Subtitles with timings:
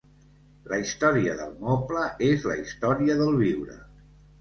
[0.71, 3.83] La història del moble és la història del viure.